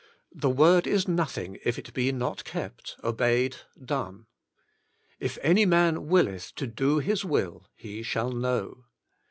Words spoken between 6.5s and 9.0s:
TO Do His Will, he shall Know."